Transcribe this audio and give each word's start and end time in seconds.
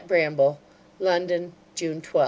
BRAMBLE 0.07 0.57
LONDON, 0.99 1.53
June 1.75 2.01
12. 2.01 2.19